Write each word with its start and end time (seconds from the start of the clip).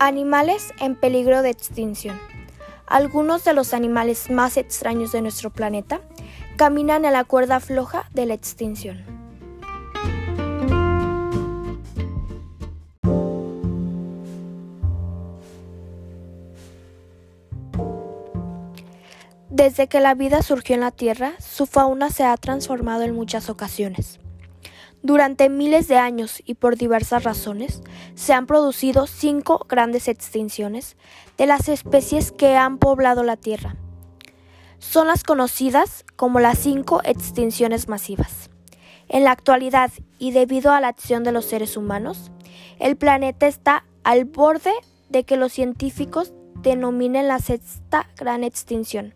Animales 0.00 0.72
en 0.78 0.94
peligro 0.94 1.42
de 1.42 1.50
extinción. 1.50 2.20
Algunos 2.86 3.42
de 3.42 3.52
los 3.52 3.74
animales 3.74 4.30
más 4.30 4.56
extraños 4.56 5.10
de 5.10 5.22
nuestro 5.22 5.50
planeta 5.50 6.00
caminan 6.56 7.04
en 7.04 7.12
la 7.12 7.24
cuerda 7.24 7.58
floja 7.58 8.08
de 8.12 8.26
la 8.26 8.34
extinción. 8.34 9.02
Desde 19.50 19.88
que 19.88 19.98
la 19.98 20.14
vida 20.14 20.42
surgió 20.42 20.76
en 20.76 20.82
la 20.82 20.92
Tierra, 20.92 21.32
su 21.40 21.66
fauna 21.66 22.10
se 22.10 22.22
ha 22.22 22.36
transformado 22.36 23.02
en 23.02 23.16
muchas 23.16 23.50
ocasiones. 23.50 24.20
Durante 25.08 25.48
miles 25.48 25.88
de 25.88 25.96
años 25.96 26.42
y 26.44 26.52
por 26.52 26.76
diversas 26.76 27.24
razones, 27.24 27.80
se 28.14 28.34
han 28.34 28.46
producido 28.46 29.06
cinco 29.06 29.64
grandes 29.66 30.06
extinciones 30.06 30.98
de 31.38 31.46
las 31.46 31.70
especies 31.70 32.30
que 32.30 32.56
han 32.56 32.76
poblado 32.76 33.22
la 33.22 33.38
Tierra. 33.38 33.76
Son 34.78 35.06
las 35.06 35.24
conocidas 35.24 36.04
como 36.16 36.40
las 36.40 36.58
cinco 36.58 37.00
extinciones 37.04 37.88
masivas. 37.88 38.50
En 39.08 39.24
la 39.24 39.30
actualidad, 39.30 39.90
y 40.18 40.32
debido 40.32 40.72
a 40.72 40.80
la 40.82 40.88
acción 40.88 41.24
de 41.24 41.32
los 41.32 41.46
seres 41.46 41.78
humanos, 41.78 42.30
el 42.78 42.98
planeta 42.98 43.46
está 43.46 43.86
al 44.04 44.26
borde 44.26 44.74
de 45.08 45.24
que 45.24 45.38
los 45.38 45.54
científicos 45.54 46.34
denominen 46.56 47.28
la 47.28 47.38
sexta 47.38 48.10
gran 48.18 48.44
extinción. 48.44 49.14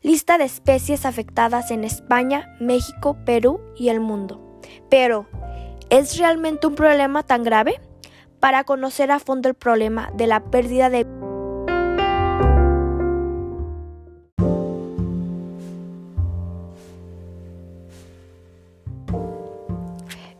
Lista 0.00 0.38
de 0.38 0.44
especies 0.44 1.04
afectadas 1.04 1.70
en 1.70 1.84
España, 1.84 2.56
México, 2.58 3.18
Perú 3.26 3.60
y 3.76 3.90
el 3.90 4.00
mundo. 4.00 4.53
Pero, 4.88 5.26
¿es 5.90 6.18
realmente 6.18 6.66
un 6.66 6.74
problema 6.74 7.22
tan 7.22 7.42
grave? 7.42 7.80
Para 8.40 8.64
conocer 8.64 9.10
a 9.10 9.18
fondo 9.18 9.48
el 9.48 9.54
problema 9.54 10.10
de 10.14 10.26
la 10.26 10.40
pérdida 10.40 10.90
de 10.90 11.06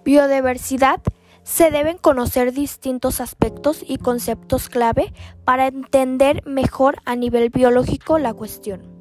biodiversidad, 0.04 1.00
se 1.42 1.70
deben 1.70 1.98
conocer 1.98 2.52
distintos 2.52 3.20
aspectos 3.20 3.84
y 3.86 3.98
conceptos 3.98 4.68
clave 4.68 5.12
para 5.44 5.66
entender 5.66 6.42
mejor 6.46 6.96
a 7.04 7.16
nivel 7.16 7.50
biológico 7.50 8.18
la 8.18 8.32
cuestión. 8.32 8.93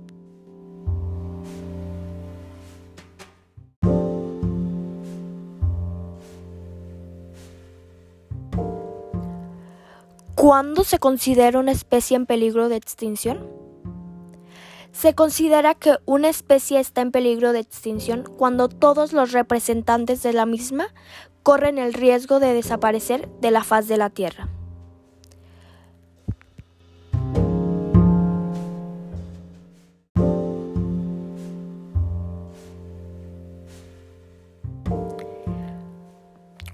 ¿Cuándo 10.43 10.83
se 10.83 10.99
considera 10.99 11.57
una 11.57 11.71
especie 11.71 12.17
en 12.17 12.25
peligro 12.25 12.67
de 12.67 12.75
extinción? 12.75 13.49
Se 14.91 15.15
considera 15.15 15.73
que 15.73 15.95
una 16.05 16.27
especie 16.27 16.81
está 16.81 16.99
en 16.99 17.13
peligro 17.13 17.53
de 17.53 17.59
extinción 17.59 18.23
cuando 18.23 18.67
todos 18.67 19.13
los 19.13 19.31
representantes 19.31 20.21
de 20.21 20.33
la 20.33 20.45
misma 20.45 20.87
corren 21.43 21.77
el 21.77 21.93
riesgo 21.93 22.41
de 22.41 22.53
desaparecer 22.53 23.29
de 23.39 23.51
la 23.51 23.63
faz 23.63 23.87
de 23.87 23.95
la 23.95 24.09
Tierra. 24.09 24.49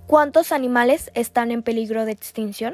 ¿Cuántos 0.08 0.52
animales 0.52 1.12
están 1.14 1.52
en 1.52 1.62
peligro 1.62 2.06
de 2.06 2.14
extinción? 2.14 2.74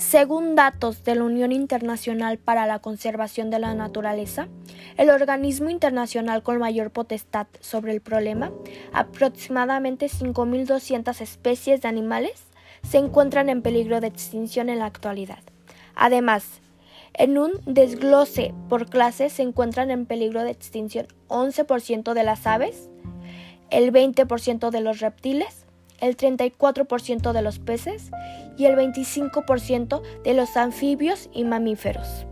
Según 0.00 0.54
datos 0.54 1.04
de 1.04 1.14
la 1.14 1.24
Unión 1.24 1.52
Internacional 1.52 2.38
para 2.38 2.66
la 2.66 2.78
Conservación 2.78 3.50
de 3.50 3.58
la 3.58 3.74
Naturaleza, 3.74 4.48
el 4.96 5.10
organismo 5.10 5.68
internacional 5.68 6.42
con 6.42 6.58
mayor 6.58 6.90
potestad 6.90 7.48
sobre 7.60 7.92
el 7.92 8.00
problema, 8.00 8.50
aproximadamente 8.94 10.06
5.200 10.06 11.20
especies 11.20 11.82
de 11.82 11.88
animales 11.88 12.44
se 12.82 12.96
encuentran 12.96 13.50
en 13.50 13.60
peligro 13.60 14.00
de 14.00 14.06
extinción 14.06 14.70
en 14.70 14.78
la 14.78 14.86
actualidad. 14.86 15.40
Además, 15.94 16.62
en 17.12 17.36
un 17.36 17.52
desglose 17.66 18.54
por 18.70 18.88
clase 18.88 19.28
se 19.28 19.42
encuentran 19.42 19.90
en 19.90 20.06
peligro 20.06 20.44
de 20.44 20.50
extinción 20.50 21.08
11% 21.28 22.14
de 22.14 22.24
las 22.24 22.46
aves, 22.46 22.88
el 23.68 23.92
20% 23.92 24.70
de 24.70 24.80
los 24.80 25.00
reptiles, 25.00 25.66
el 26.00 26.16
34% 26.16 27.32
de 27.32 27.42
los 27.42 27.58
peces 27.58 28.10
y 28.56 28.66
el 28.66 28.76
25% 28.76 30.02
de 30.22 30.34
los 30.34 30.56
anfibios 30.56 31.28
y 31.32 31.44
mamíferos. 31.44 32.26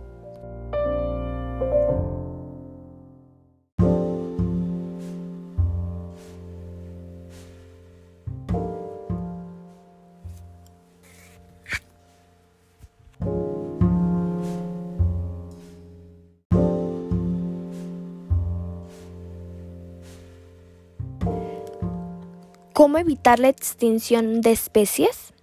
¿Cómo 22.79 22.99
evitar 22.99 23.41
la 23.41 23.49
extinción 23.49 24.41
de 24.41 24.53
especies? 24.53 25.35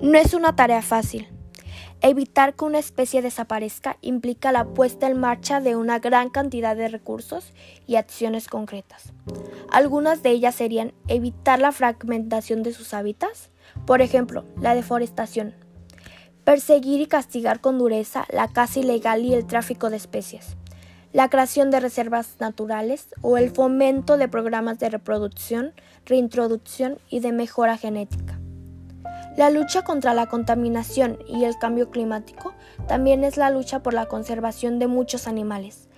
No 0.00 0.16
es 0.16 0.32
una 0.32 0.56
tarea 0.56 0.80
fácil. 0.80 1.28
Evitar 2.00 2.54
que 2.54 2.64
una 2.64 2.78
especie 2.78 3.20
desaparezca 3.20 3.98
implica 4.00 4.52
la 4.52 4.64
puesta 4.64 5.06
en 5.06 5.20
marcha 5.20 5.60
de 5.60 5.76
una 5.76 5.98
gran 5.98 6.30
cantidad 6.30 6.74
de 6.74 6.88
recursos 6.88 7.52
y 7.86 7.96
acciones 7.96 8.48
concretas. 8.48 9.12
Algunas 9.70 10.22
de 10.22 10.30
ellas 10.30 10.54
serían 10.54 10.94
evitar 11.08 11.58
la 11.58 11.72
fragmentación 11.72 12.62
de 12.62 12.72
sus 12.72 12.94
hábitats, 12.94 13.50
por 13.84 14.00
ejemplo, 14.00 14.46
la 14.58 14.74
deforestación, 14.74 15.54
perseguir 16.42 17.02
y 17.02 17.06
castigar 17.06 17.60
con 17.60 17.76
dureza 17.76 18.24
la 18.30 18.48
caza 18.48 18.80
ilegal 18.80 19.26
y 19.26 19.34
el 19.34 19.46
tráfico 19.46 19.90
de 19.90 19.98
especies, 19.98 20.56
la 21.12 21.28
creación 21.28 21.70
de 21.70 21.80
reservas 21.80 22.36
naturales 22.40 23.08
o 23.20 23.36
el 23.36 23.50
fomento 23.50 24.16
de 24.16 24.28
programas 24.28 24.78
de 24.78 24.88
reproducción, 24.88 25.72
reintroducción 26.06 26.98
y 27.10 27.20
de 27.20 27.32
mejora 27.32 27.76
genética. 27.76 28.38
La 29.36 29.50
lucha 29.50 29.82
contra 29.82 30.14
la 30.14 30.26
contaminación 30.26 31.18
y 31.26 31.44
el 31.44 31.58
cambio 31.58 31.90
climático 31.90 32.54
también 32.86 33.24
es 33.24 33.36
la 33.36 33.50
lucha 33.50 33.82
por 33.82 33.94
la 33.94 34.06
conservación 34.06 34.78
de 34.78 34.86
muchos 34.86 35.26
animales. 35.26 35.88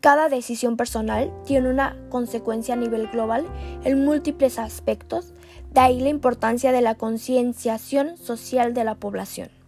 Cada 0.00 0.28
decisión 0.28 0.76
personal 0.76 1.32
tiene 1.44 1.68
una 1.68 1.96
consecuencia 2.08 2.74
a 2.74 2.76
nivel 2.76 3.08
global 3.08 3.46
en 3.84 4.04
múltiples 4.04 4.58
aspectos, 4.58 5.32
de 5.72 5.80
ahí 5.80 6.00
la 6.00 6.08
importancia 6.08 6.72
de 6.72 6.82
la 6.82 6.96
concienciación 6.96 8.16
social 8.16 8.74
de 8.74 8.84
la 8.84 8.96
población. 8.96 9.61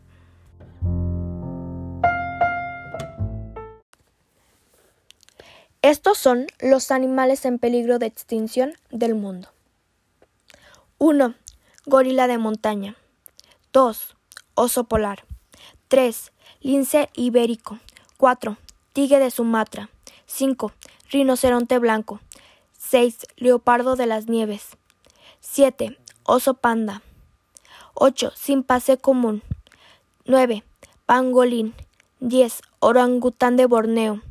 Estos 5.85 6.17
son 6.17 6.47
los 6.61 6.91
animales 6.91 7.45
en 7.45 7.59
peligro 7.59 7.99
de 7.99 8.07
extinción 8.07 8.73
del 8.91 9.15
mundo. 9.15 9.49
1. 10.97 11.35
Gorila 11.85 12.27
de 12.27 12.39
montaña. 12.39 12.97
2. 13.75 14.17
Oso 14.55 14.85
polar. 14.85 15.27
3. 15.89 16.33
Lince 16.63 17.11
ibérico. 17.13 17.81
4. 18.17 18.57
Tigre 18.95 19.19
de 19.19 19.31
Sumatra. 19.31 19.91
5. 20.25 20.73
Rinoceronte 21.11 21.79
blanco. 21.79 22.19
6. 22.79 23.19
Leopardo 23.37 23.95
de 23.95 24.07
las 24.07 24.27
nieves. 24.27 24.79
7. 25.41 25.99
Oso 26.23 26.55
panda. 26.55 27.03
8. 27.93 28.33
Simpase 28.35 28.97
común. 28.97 29.43
9. 30.25 30.65
Pangolín. 31.05 31.75
10. 32.21 32.63
Orangután 32.79 33.59
de 33.59 33.67
Borneo. 33.67 34.23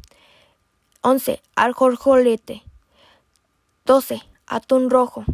11. 1.03 1.41
Arjorjolete. 1.57 2.63
12. 3.85 4.21
Atún 4.47 4.89
rojo. 4.89 5.25